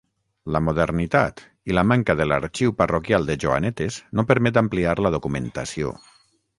La 0.53 0.61
modernitat 0.67 1.43
i 1.71 1.75
la 1.79 1.83
manca 1.91 2.17
de 2.23 2.27
l'arxiu 2.31 2.75
parroquial 2.81 3.31
de 3.31 3.39
Joanetes 3.45 4.01
no 4.21 4.29
permet 4.35 4.61
ampliar 4.67 4.99
la 5.09 5.17
documentació. 5.19 5.99